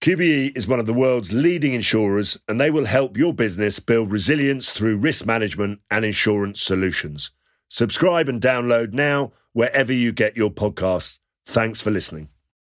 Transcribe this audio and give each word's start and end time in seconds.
QBE 0.00 0.56
is 0.56 0.68
one 0.68 0.78
of 0.78 0.86
the 0.86 0.94
world's 0.94 1.32
leading 1.32 1.72
insurers 1.72 2.38
and 2.46 2.60
they 2.60 2.70
will 2.70 2.84
help 2.84 3.16
your 3.16 3.34
business 3.34 3.80
build 3.80 4.12
resilience 4.12 4.70
through 4.70 4.96
risk 4.96 5.26
management 5.26 5.80
and 5.90 6.04
insurance 6.04 6.62
solutions. 6.62 7.32
Subscribe 7.68 8.28
and 8.28 8.40
download 8.40 8.92
now 8.92 9.32
wherever 9.54 9.92
you 9.92 10.12
get 10.12 10.36
your 10.36 10.50
podcasts. 10.50 11.18
Thanks 11.46 11.80
for 11.80 11.90
listening. 11.90 12.28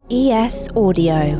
ES 0.09 0.69
Audio. 0.77 1.35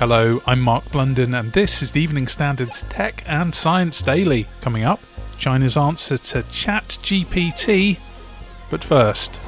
Hello, 0.00 0.42
I'm 0.44 0.60
Mark 0.60 0.90
Blunden, 0.90 1.34
and 1.34 1.52
this 1.52 1.80
is 1.80 1.92
the 1.92 2.00
Evening 2.00 2.26
Standards 2.26 2.82
Tech 2.88 3.22
and 3.24 3.54
Science 3.54 4.02
Daily. 4.02 4.48
Coming 4.60 4.82
up, 4.82 5.00
China's 5.36 5.76
answer 5.76 6.18
to 6.18 6.42
ChatGPT. 6.42 7.98
But 8.68 8.82
first, 8.82 9.40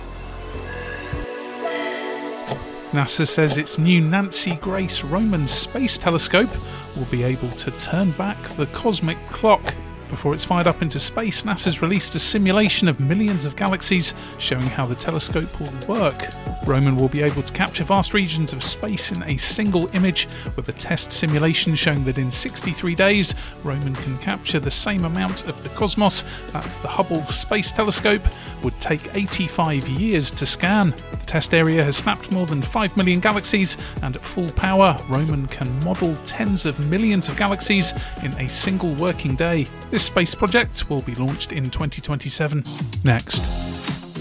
NASA 2.93 3.25
says 3.25 3.57
its 3.57 3.79
new 3.79 4.01
Nancy 4.01 4.57
Grace 4.57 5.05
Roman 5.05 5.47
Space 5.47 5.97
Telescope 5.97 6.51
will 6.97 7.05
be 7.05 7.23
able 7.23 7.51
to 7.53 7.71
turn 7.73 8.11
back 8.13 8.43
the 8.57 8.67
cosmic 8.67 9.17
clock. 9.31 9.77
Before 10.09 10.35
it's 10.35 10.45
fired 10.45 10.67
up 10.67 10.83
into 10.83 10.99
space, 10.99 11.45
NASA's 11.45 11.83
released 11.83 12.17
a 12.17 12.19
simulation 12.19 12.89
of 12.89 12.99
millions 12.99 13.45
of 13.47 13.55
galaxies 13.55 14.13
showing 14.39 14.67
how 14.67 14.87
the 14.87 14.97
telescope 14.97 15.61
will 15.61 15.73
work. 15.87 16.35
Roman 16.67 16.97
will 16.97 17.09
be 17.09 17.23
able 17.23 17.43
to 17.43 17.53
capture 17.53 17.85
vast 17.85 18.15
regions 18.15 18.53
of 18.53 18.63
space 18.63 19.13
in 19.13 19.23
a 19.25 19.37
single 19.37 19.95
image, 19.95 20.29
with 20.57 20.69
a 20.69 20.73
test 20.73 21.13
simulation 21.13 21.75
showing 21.75 22.05
that 22.05 22.19
in 22.19 22.31
63 22.31 22.95
days, 22.95 23.35
Roman 23.65 23.95
can 23.95 24.19
capture 24.19 24.61
the 24.61 24.71
same 24.71 25.05
amount 25.05 25.47
of 25.47 25.63
the 25.63 25.69
cosmos 25.71 26.25
that 26.53 26.65
the 26.83 26.89
Hubble 26.89 27.25
Space 27.27 27.73
Telescope 27.73 28.23
would 28.63 28.79
take 28.81 29.15
85 29.15 29.89
years 29.89 30.31
to 30.33 30.47
scan. 30.47 30.91
The 31.11 31.17
test 31.27 31.55
area 31.55 31.83
has 31.83 31.97
snapped 31.97 32.31
more 32.31 32.47
than 32.47 32.63
5 32.63 32.97
million 32.97 33.21
galaxies, 33.21 33.77
and 34.03 34.17
at 34.17 34.23
full 34.23 34.51
power, 34.53 34.99
Roman 35.09 35.47
can 35.47 35.83
model 35.85 36.17
tens 36.25 36.67
of 36.67 36.79
millions 36.89 37.29
of 37.29 37.37
galaxies 37.37 37.93
in 38.23 38.33
a 38.35 38.49
single 38.49 38.95
working 38.95 39.35
day. 39.35 39.67
This 39.91 40.05
space 40.05 40.35
project 40.35 40.89
will 40.91 41.03
be 41.03 41.15
launched 41.15 41.53
in 41.53 41.71
2027. 41.71 42.65
Next. 43.05 43.80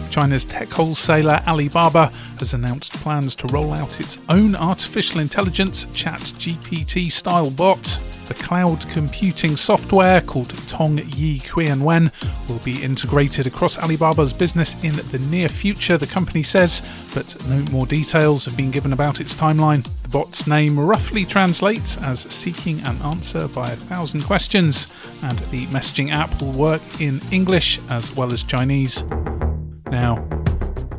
China's 0.10 0.46
tech 0.46 0.70
wholesaler 0.70 1.42
Alibaba 1.48 2.12
has 2.40 2.54
announced 2.54 2.94
plans 2.94 3.36
to 3.38 3.48
roll 3.48 3.74
out 3.74 4.00
its 4.00 4.18
own 4.30 4.56
artificial 4.56 5.20
intelligence 5.20 5.86
ChatGPT 5.88 7.12
style 7.12 7.50
bot. 7.52 8.00
The 8.26 8.34
cloud 8.36 8.88
computing 8.90 9.58
software 9.58 10.22
called 10.22 10.50
Tong 10.68 11.00
Yi 11.00 11.40
Qianwen 11.40 12.12
will 12.48 12.60
be 12.60 12.84
integrated 12.84 13.48
across 13.48 13.78
Alibaba's 13.78 14.34
business 14.34 14.76
in 14.84 14.94
the 14.94 15.20
near 15.30 15.50
future, 15.50 15.98
the 15.98 16.06
company 16.06 16.44
says, 16.44 16.82
but 17.16 17.36
no 17.48 17.60
more 17.72 17.88
details 17.88 18.46
have 18.46 18.56
been 18.56 18.70
given 18.70 18.94
about 18.94 19.20
its 19.20 19.34
timeline. 19.34 19.84
The 20.04 20.10
bot's 20.10 20.46
name 20.46 20.80
roughly 20.80 21.26
translates 21.26 21.98
as 21.98 22.22
seeking 22.32 22.82
an 22.82 23.02
answer 23.02 23.48
by 23.48 23.72
a 23.72 23.76
thousand 23.76 24.22
questions, 24.22 24.88
and 25.24 25.40
the 25.52 25.66
messaging 25.68 26.12
app 26.12 26.40
will 26.40 26.52
work 26.52 26.82
in 27.02 27.22
English 27.32 27.80
as 27.90 28.16
well 28.16 28.32
as 28.32 28.44
Chinese. 28.44 29.04
Now, 29.92 30.39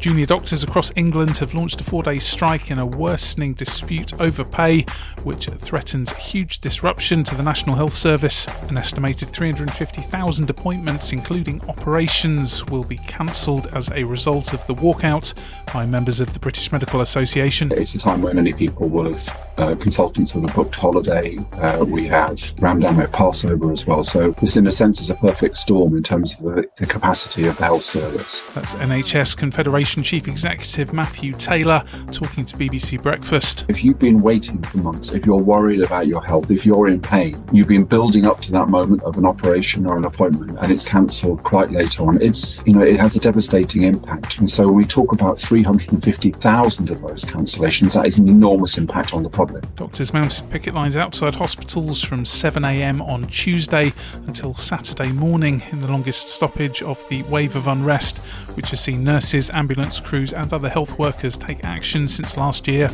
Junior 0.00 0.24
doctors 0.24 0.64
across 0.64 0.90
England 0.96 1.36
have 1.36 1.52
launched 1.52 1.78
a 1.82 1.84
four 1.84 2.02
day 2.02 2.18
strike 2.18 2.70
in 2.70 2.78
a 2.78 2.86
worsening 2.86 3.52
dispute 3.52 4.18
over 4.18 4.42
pay, 4.44 4.86
which 5.24 5.44
threatens 5.44 6.10
huge 6.12 6.58
disruption 6.60 7.22
to 7.22 7.34
the 7.34 7.42
National 7.42 7.76
Health 7.76 7.92
Service. 7.92 8.46
An 8.70 8.78
estimated 8.78 9.28
350,000 9.28 10.48
appointments, 10.48 11.12
including 11.12 11.60
operations, 11.68 12.64
will 12.68 12.82
be 12.82 12.96
cancelled 12.96 13.66
as 13.74 13.90
a 13.90 14.04
result 14.04 14.54
of 14.54 14.66
the 14.66 14.74
walkout 14.74 15.34
by 15.74 15.84
members 15.84 16.18
of 16.18 16.32
the 16.32 16.38
British 16.38 16.72
Medical 16.72 17.02
Association. 17.02 17.70
It's 17.70 17.94
a 17.94 17.98
time 17.98 18.22
where 18.22 18.32
many 18.32 18.54
people 18.54 18.88
will 18.88 19.12
have, 19.12 19.52
uh, 19.58 19.74
consultants 19.74 20.34
will 20.34 20.46
have 20.46 20.56
booked 20.56 20.76
holiday. 20.76 21.36
Uh, 21.52 21.84
we 21.86 22.06
have 22.06 22.54
Ramadan, 22.58 22.96
we 22.96 23.02
have 23.02 23.12
Passover 23.12 23.70
as 23.70 23.86
well. 23.86 24.02
So 24.02 24.30
this, 24.40 24.56
in 24.56 24.66
a 24.66 24.72
sense, 24.72 24.98
is 25.02 25.10
a 25.10 25.14
perfect 25.16 25.58
storm 25.58 25.94
in 25.94 26.02
terms 26.02 26.40
of 26.40 26.54
the, 26.54 26.64
the 26.76 26.86
capacity 26.86 27.46
of 27.48 27.58
the 27.58 27.64
health 27.64 27.84
service. 27.84 28.42
That's 28.54 28.72
NHS 28.72 29.36
Confederation 29.36 29.89
Chief 29.90 30.28
Executive 30.28 30.92
Matthew 30.92 31.32
Taylor 31.32 31.82
talking 32.12 32.44
to 32.44 32.56
BBC 32.56 33.02
Breakfast. 33.02 33.64
If 33.68 33.82
you've 33.82 33.98
been 33.98 34.22
waiting 34.22 34.62
for 34.62 34.78
months, 34.78 35.12
if 35.12 35.26
you're 35.26 35.36
worried 35.36 35.82
about 35.82 36.06
your 36.06 36.24
health, 36.24 36.50
if 36.50 36.64
you're 36.64 36.86
in 36.86 37.00
pain, 37.00 37.44
you've 37.52 37.68
been 37.68 37.84
building 37.84 38.26
up 38.26 38.40
to 38.42 38.52
that 38.52 38.68
moment 38.68 39.02
of 39.02 39.18
an 39.18 39.26
operation 39.26 39.86
or 39.86 39.98
an 39.98 40.04
appointment 40.04 40.58
and 40.60 40.70
it's 40.70 40.84
cancelled 40.84 41.42
quite 41.42 41.70
late 41.72 42.00
on, 42.00 42.22
it's, 42.22 42.64
you 42.66 42.74
know, 42.74 42.84
it 42.84 43.00
has 43.00 43.16
a 43.16 43.20
devastating 43.20 43.82
impact. 43.82 44.38
And 44.38 44.48
so 44.48 44.66
when 44.66 44.76
we 44.76 44.84
talk 44.84 45.12
about 45.12 45.38
350,000 45.38 46.90
of 46.90 47.00
those 47.00 47.24
cancellations. 47.24 47.94
That 47.94 48.06
is 48.06 48.18
an 48.18 48.28
enormous 48.28 48.78
impact 48.78 49.14
on 49.14 49.22
the 49.22 49.30
public. 49.30 49.64
Doctors 49.74 50.12
mounted 50.12 50.48
picket 50.50 50.74
lines 50.74 50.96
outside 50.96 51.34
hospitals 51.34 52.02
from 52.02 52.24
7am 52.24 53.00
on 53.06 53.24
Tuesday 53.24 53.92
until 54.26 54.54
Saturday 54.54 55.10
morning 55.12 55.62
in 55.72 55.80
the 55.80 55.88
longest 55.88 56.28
stoppage 56.28 56.82
of 56.82 57.02
the 57.08 57.22
wave 57.24 57.56
of 57.56 57.66
unrest, 57.66 58.18
which 58.56 58.70
has 58.70 58.80
seen 58.80 59.02
nurses, 59.02 59.50
ambulance 59.50 59.79
ambulance 59.80 60.00
crews 60.00 60.34
and 60.34 60.52
other 60.52 60.68
health 60.68 60.98
workers 60.98 61.38
take 61.38 61.64
action 61.64 62.06
since 62.06 62.36
last 62.36 62.68
year. 62.68 62.90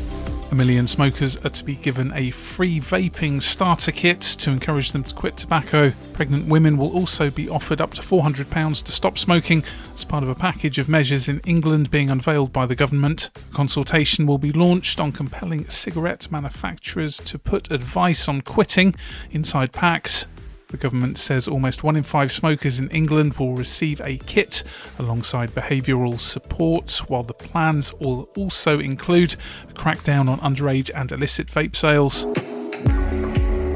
A 0.53 0.55
million 0.55 0.87
smokers 0.87 1.37
are 1.45 1.51
to 1.51 1.65
be 1.65 1.75
given 1.75 2.13
a 2.15 2.31
free 2.31 2.79
vaping 2.79 3.43
starter 3.43 3.91
kit 3.91 4.21
to 4.21 4.53
encourage 4.53 4.93
them 4.93 5.03
to 5.03 5.13
quit 5.13 5.37
tobacco. 5.37 5.93
Pregnant 6.13 6.47
women 6.47 6.77
will 6.77 6.93
also 6.93 7.29
be 7.29 7.49
offered 7.49 7.81
up 7.81 7.93
to 7.95 8.03
£400 8.03 8.85
to 8.85 8.93
stop 8.93 9.19
smoking 9.19 9.65
as 9.95 10.05
part 10.05 10.23
of 10.23 10.29
a 10.29 10.37
package 10.37 10.79
of 10.79 10.89
measures 10.89 11.29
in 11.29 11.41
England 11.41 11.91
being 11.91 12.09
unveiled 12.09 12.53
by 12.53 12.67
the 12.67 12.77
government. 12.77 13.31
A 13.51 13.53
consultation 13.55 14.25
will 14.25 14.39
be 14.39 14.53
launched 14.53 15.01
on 15.01 15.11
compelling 15.11 15.69
cigarette 15.69 16.31
manufacturers 16.31 17.17
to 17.17 17.37
put 17.37 17.73
advice 17.73 18.29
on 18.29 18.43
quitting 18.43 18.95
inside 19.33 19.73
packs. 19.73 20.27
The 20.69 20.77
government 20.77 21.17
says 21.17 21.47
almost 21.47 21.85
one 21.85 21.95
in 21.95 22.03
five 22.03 22.33
smokers 22.33 22.81
in 22.81 22.91
England 22.91 23.35
will 23.35 23.55
receive 23.55 24.01
a 24.01 24.19
kit 24.19 24.65
alongside 24.99 25.55
behavioural 25.55 26.19
support, 26.19 27.03
while 27.07 27.23
the 27.23 27.35
plans 27.35 27.93
will 27.95 28.23
also 28.37 28.81
include 28.81 29.37
a 29.71 29.73
crackdown 29.75 30.29
on 30.29 30.41
underage 30.41 30.91
and 30.93 31.13
illicit 31.13 31.47
vape 31.47 31.77
sales. 31.77 32.27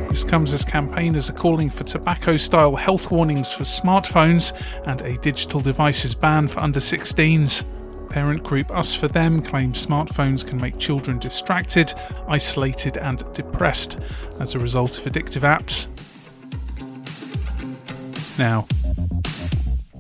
This 0.09 0.25
comes 0.25 0.53
as 0.53 0.65
campaigners 0.65 1.31
are 1.31 1.35
calling 1.35 1.71
for 1.71 1.85
tobacco 1.85 2.37
style 2.37 2.75
health 2.75 3.13
warnings 3.13 3.53
for 3.53 3.63
smartphones 3.63 4.53
and 4.89 5.01
a 5.03 5.17
digital 5.19 5.61
devices 5.61 6.17
ban 6.17 6.49
for 6.49 6.59
under 6.59 6.81
16s. 6.81 7.65
Parent 8.11 8.43
group 8.43 8.69
Us 8.73 8.97
for 8.97 9.07
Them 9.07 9.41
claims 9.41 9.87
smartphones 9.87 10.45
can 10.45 10.61
make 10.61 10.77
children 10.79 11.21
distracted, 11.21 11.95
isolated, 12.27 12.97
and 12.97 13.23
depressed 13.33 14.01
as 14.41 14.57
a 14.57 14.59
result 14.59 14.99
of 14.99 15.05
addictive 15.05 15.43
apps 15.43 15.87
now. 18.41 18.67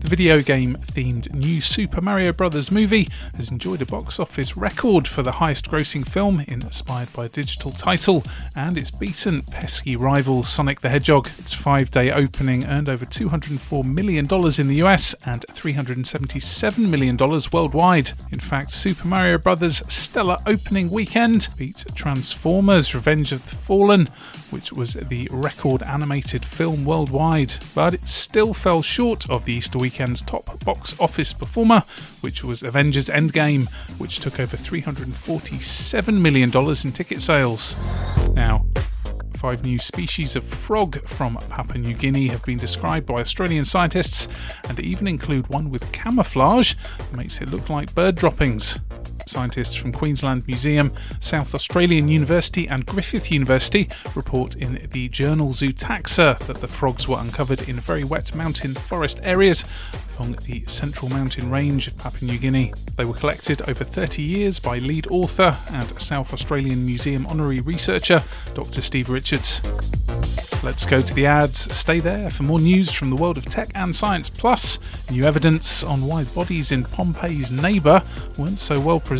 The 0.00 0.08
video 0.08 0.40
game 0.40 0.76
themed 0.76 1.32
new 1.34 1.60
Super 1.60 2.00
Mario 2.00 2.32
Bros. 2.32 2.70
movie 2.70 3.06
has 3.37 3.50
enjoyed 3.50 3.82
a 3.82 3.87
box 3.87 4.19
office 4.19 4.56
record 4.56 5.06
for 5.06 5.22
the 5.22 5.32
highest 5.32 5.70
grossing 5.70 6.08
film 6.08 6.40
inspired 6.48 7.12
by 7.12 7.26
a 7.26 7.28
digital 7.28 7.70
title, 7.70 8.25
and 8.56 8.78
it's 8.78 8.90
beaten 8.90 9.42
pesky 9.42 9.94
rival 9.94 10.42
Sonic 10.42 10.81
the 10.81 10.88
Hedgehog. 10.88 11.28
Its 11.38 11.52
five 11.52 11.90
day 11.90 12.10
opening 12.10 12.64
earned 12.64 12.88
over 12.88 13.04
$204 13.04 13.84
million 13.84 14.25
in 14.25 14.69
the 14.69 14.82
US 14.82 15.14
and 15.26 15.44
$377 15.50 16.88
million 16.88 17.19
worldwide. 17.52 18.12
In 18.32 18.40
fact, 18.40 18.72
Super 18.72 19.06
Mario 19.06 19.36
Bros. 19.36 19.82
stellar 19.93 20.38
opening 20.46 20.88
weekend 20.88 21.48
beat 21.58 21.84
Transformers 21.94 22.94
Revenge 22.94 23.32
of 23.32 23.48
the 23.48 23.56
Fallen, 23.56 24.08
which 24.50 24.73
was 24.73 24.94
the 24.94 25.29
record 25.31 25.82
animated 25.82 26.44
film 26.44 26.85
worldwide, 26.85 27.55
but 27.75 27.94
it 27.94 28.06
still 28.06 28.52
fell 28.52 28.82
short 28.82 29.29
of 29.31 29.44
the 29.44 29.55
Easter 29.55 29.79
weekend's 29.79 30.23
top 30.23 30.64
box 30.64 30.99
office 31.00 31.32
performer, 31.32 31.85
which 32.20 32.44
was 32.44 32.62
Avengers 32.62 33.08
Endgame, 33.08 33.70
which 33.99 34.20
took 34.20 34.38
over 34.38 34.56
$347 34.56 36.20
million 36.20 36.50
in 36.50 36.93
ticket 36.93 37.23
sales. 37.23 37.75
Now, 38.35 38.67
Five 39.41 39.64
new 39.64 39.79
species 39.79 40.37
of 40.37 40.44
frog 40.44 41.00
from 41.08 41.37
Papua 41.49 41.79
New 41.79 41.94
Guinea 41.94 42.29
have 42.29 42.44
been 42.44 42.58
described 42.58 43.06
by 43.06 43.23
Australian 43.23 43.64
scientists 43.64 44.29
and 44.69 44.79
even 44.79 45.08
include 45.08 45.49
one 45.49 45.70
with 45.70 45.91
camouflage 45.93 46.75
that 46.99 47.17
makes 47.17 47.41
it 47.41 47.49
look 47.49 47.70
like 47.70 47.94
bird 47.94 48.17
droppings. 48.17 48.79
Scientists 49.31 49.75
from 49.75 49.93
Queensland 49.93 50.47
Museum, 50.47 50.93
South 51.21 51.55
Australian 51.55 52.09
University, 52.09 52.67
and 52.69 52.85
Griffith 52.85 53.31
University 53.31 53.88
report 54.15 54.56
in 54.56 54.88
the 54.93 55.09
journal 55.09 55.50
Zootaxa 55.50 56.38
that 56.41 56.61
the 56.61 56.69
frogs 56.69 57.06
were 57.06 57.19
uncovered 57.19 57.69
in 57.69 57.77
very 57.77 58.05
wet 58.05 58.35
mountain 58.35 58.75
forest 58.75 59.21
areas 59.23 59.65
along 60.19 60.32
the 60.44 60.65
central 60.67 61.09
mountain 61.09 61.49
range 61.49 61.87
of 61.87 61.97
Papua 61.97 62.31
New 62.31 62.38
Guinea. 62.38 62.75
They 62.97 63.05
were 63.05 63.15
collected 63.15 63.62
over 63.69 63.85
30 63.85 64.21
years 64.21 64.59
by 64.59 64.79
lead 64.79 65.06
author 65.06 65.56
and 65.71 66.00
South 66.00 66.32
Australian 66.32 66.85
Museum 66.85 67.27
honorary 67.27 67.61
researcher 67.61 68.23
Dr. 68.55 68.82
Steve 68.82 69.09
Richards. 69.09 69.62
Let's 70.62 70.85
go 70.85 71.00
to 71.00 71.15
the 71.15 71.25
ads. 71.25 71.75
Stay 71.75 72.00
there 72.00 72.29
for 72.29 72.43
more 72.43 72.61
news 72.61 72.93
from 72.93 73.09
the 73.09 73.17
world 73.17 73.38
of 73.38 73.47
tech 73.47 73.71
and 73.75 73.97
science, 73.97 74.29
plus 74.29 74.79
new 75.11 75.25
evidence 75.25 75.82
on 75.82 76.05
why 76.05 76.25
bodies 76.25 76.71
in 76.71 76.85
Pompeii's 76.85 77.50
neighbour 77.50 78.03
weren't 78.37 78.59
so 78.59 78.79
well 78.79 79.00
preserved. 79.00 79.19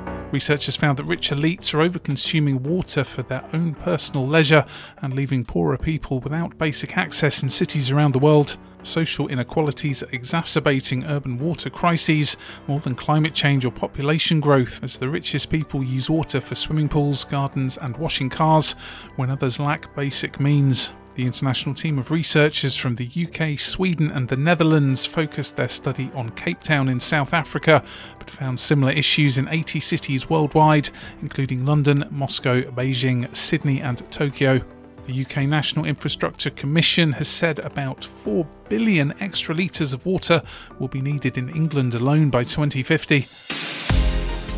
Researchers 0.31 0.77
found 0.77 0.97
that 0.97 1.03
rich 1.03 1.29
elites 1.29 1.73
are 1.73 1.81
over-consuming 1.81 2.63
water 2.63 3.03
for 3.03 3.21
their 3.21 3.43
own 3.51 3.75
personal 3.75 4.25
leisure 4.25 4.65
and 5.01 5.13
leaving 5.13 5.43
poorer 5.43 5.77
people 5.77 6.21
without 6.21 6.57
basic 6.57 6.97
access 6.97 7.43
in 7.43 7.49
cities 7.49 7.91
around 7.91 8.13
the 8.13 8.19
world. 8.19 8.57
Social 8.83 9.27
inequalities 9.27 10.01
are 10.01 10.09
exacerbating 10.11 11.03
urban 11.03 11.37
water 11.37 11.69
crises 11.69 12.37
more 12.65 12.79
than 12.79 12.95
climate 12.95 13.33
change 13.33 13.65
or 13.65 13.71
population 13.71 14.39
growth, 14.39 14.81
as 14.83 14.97
the 14.97 15.09
richest 15.09 15.49
people 15.49 15.83
use 15.83 16.09
water 16.09 16.39
for 16.39 16.55
swimming 16.55 16.87
pools, 16.87 17.25
gardens, 17.25 17.77
and 17.77 17.97
washing 17.97 18.29
cars 18.29 18.71
when 19.17 19.29
others 19.29 19.59
lack 19.59 19.93
basic 19.95 20.39
means. 20.39 20.93
The 21.13 21.25
international 21.25 21.75
team 21.75 21.99
of 21.99 22.09
researchers 22.09 22.77
from 22.77 22.95
the 22.95 23.05
UK, 23.05 23.59
Sweden, 23.59 24.09
and 24.09 24.29
the 24.29 24.37
Netherlands 24.37 25.05
focused 25.05 25.57
their 25.57 25.67
study 25.67 26.09
on 26.15 26.29
Cape 26.31 26.61
Town 26.61 26.87
in 26.87 27.01
South 27.01 27.33
Africa, 27.33 27.83
but 28.17 28.29
found 28.29 28.61
similar 28.61 28.93
issues 28.93 29.37
in 29.37 29.49
80 29.49 29.81
cities 29.81 30.29
worldwide, 30.29 30.89
including 31.21 31.65
London, 31.65 32.05
Moscow, 32.11 32.61
Beijing, 32.61 33.35
Sydney, 33.35 33.81
and 33.81 34.09
Tokyo. 34.09 34.61
The 35.05 35.25
UK 35.25 35.49
National 35.49 35.83
Infrastructure 35.83 36.49
Commission 36.49 37.11
has 37.13 37.27
said 37.27 37.59
about 37.59 38.05
4 38.05 38.47
billion 38.69 39.13
extra 39.19 39.53
litres 39.53 39.91
of 39.91 40.05
water 40.05 40.41
will 40.79 40.87
be 40.87 41.01
needed 41.01 41.37
in 41.37 41.49
England 41.49 41.93
alone 41.93 42.29
by 42.29 42.43
2050. 42.43 43.15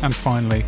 And 0.04 0.14
finally, 0.14 0.64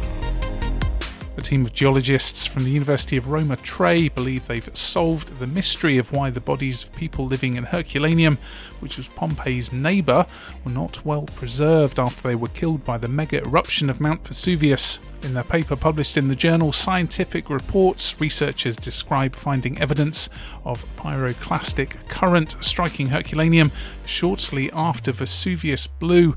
a 1.36 1.42
team 1.42 1.64
of 1.66 1.74
geologists 1.74 2.46
from 2.46 2.64
the 2.64 2.70
University 2.70 3.16
of 3.16 3.28
Roma 3.28 3.56
Tre 3.56 4.08
believe 4.08 4.46
they've 4.46 4.70
solved 4.74 5.36
the 5.36 5.46
mystery 5.46 5.98
of 5.98 6.12
why 6.12 6.30
the 6.30 6.40
bodies 6.40 6.82
of 6.82 6.92
people 6.94 7.26
living 7.26 7.56
in 7.56 7.64
Herculaneum, 7.64 8.38
which 8.80 8.96
was 8.96 9.08
Pompeii's 9.08 9.72
neighbour, 9.72 10.26
were 10.64 10.70
not 10.70 11.04
well 11.04 11.22
preserved 11.22 11.98
after 11.98 12.26
they 12.26 12.34
were 12.34 12.48
killed 12.48 12.84
by 12.84 12.96
the 12.96 13.08
mega 13.08 13.42
eruption 13.42 13.90
of 13.90 14.00
Mount 14.00 14.26
Vesuvius. 14.26 14.98
In 15.22 15.34
their 15.34 15.42
paper 15.42 15.76
published 15.76 16.16
in 16.16 16.28
the 16.28 16.36
journal 16.36 16.72
Scientific 16.72 17.50
Reports, 17.50 18.18
researchers 18.20 18.76
describe 18.76 19.34
finding 19.34 19.78
evidence 19.78 20.28
of 20.64 20.86
pyroclastic 20.96 22.08
current 22.08 22.56
striking 22.60 23.08
Herculaneum 23.08 23.72
shortly 24.06 24.70
after 24.72 25.12
Vesuvius 25.12 25.86
blew 25.86 26.36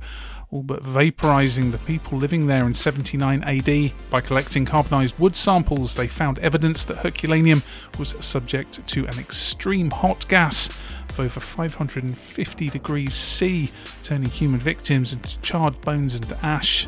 all 0.51 0.63
but 0.63 0.84
vaporizing 0.84 1.72
the 1.72 1.78
people 1.80 2.18
living 2.18 2.48
there 2.48 2.66
in 2.66 2.74
79 2.74 3.44
AD. 3.44 3.92
By 4.10 4.22
collecting 4.22 4.66
carbonized 4.66 5.18
wood 5.19 5.36
samples, 5.36 5.96
they 5.96 6.07
found 6.07 6.40
evidence 6.40 6.84
that 6.86 6.98
Herculaneum 6.98 7.62
was 8.00 8.16
subject 8.25 8.86
to 8.88 9.06
an 9.06 9.19
extreme 9.19 9.92
hot 9.92 10.28
gas 10.28 10.69
of 11.09 11.19
over 11.19 11.40
550 11.40 12.69
degrees 12.69 13.14
C, 13.14 13.71
turning 14.04 14.30
human 14.30 14.59
victims 14.59 15.14
into 15.14 15.40
charred 15.42 15.80
bones 15.81 16.16
and 16.16 16.31
ash. 16.42 16.88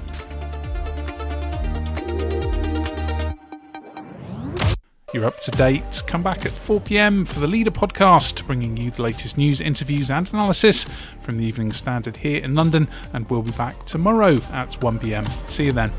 You're 5.14 5.26
up 5.26 5.42
to 5.42 5.52
date. 5.52 6.04
Come 6.08 6.24
back 6.24 6.46
at 6.46 6.54
4 6.54 6.80
pm 6.80 7.26
for 7.26 7.42
the 7.42 7.48
Leader 7.48 7.72
podcast, 7.72 8.46
bringing 8.48 8.78
you 8.78 8.92
the 8.92 9.02
latest 9.02 9.38
news, 9.38 9.60
interviews, 9.60 10.10
and 10.10 10.32
analysis 10.32 10.86
from 11.20 11.38
the 11.38 11.44
Evening 11.44 11.74
Standard 11.74 12.16
here 12.16 12.42
in 12.42 12.56
London. 12.56 12.88
And 13.12 13.30
we'll 13.30 13.42
be 13.42 13.52
back 13.52 13.86
tomorrow 13.86 14.40
at 14.54 14.82
1 14.82 15.00
pm. 15.00 15.26
See 15.48 15.66
you 15.66 15.74
then. 15.74 15.92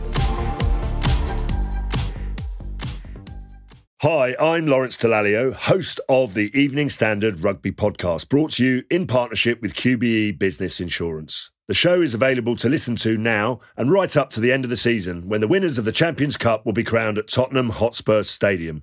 Hi, 4.00 4.35
I'm 4.40 4.66
Lawrence 4.66 4.97
Dallaglio, 4.97 5.52
host 5.52 6.00
of 6.09 6.33
the 6.35 6.50
Evening 6.59 6.88
Standard 6.88 7.45
Rugby 7.45 7.71
podcast, 7.71 8.31
brought 8.31 8.52
to 8.52 8.64
you 8.64 8.83
in 8.90 9.07
partnership 9.07 9.61
with 9.61 9.75
QBE 9.75 10.38
Business 10.38 10.81
Insurance. 10.81 11.50
The 11.69 11.75
show 11.75 12.00
is 12.02 12.14
available 12.14 12.57
to 12.57 12.69
listen 12.69 12.97
to 12.97 13.16
now 13.16 13.61
and 13.76 13.92
right 13.92 14.16
up 14.16 14.31
to 14.31 14.40
the 14.40 14.50
end 14.50 14.64
of 14.64 14.71
the 14.71 14.76
season 14.76 15.28
when 15.28 15.40
the 15.40 15.47
winners 15.47 15.78
of 15.78 15.85
the 15.85 15.92
Champions 15.92 16.37
Cup 16.37 16.66
will 16.66 16.73
be 16.73 16.83
crowned 16.83 17.19
at 17.19 17.28
Tottenham 17.28 17.71
Hotspur 17.71 18.25
Stadium 18.25 18.83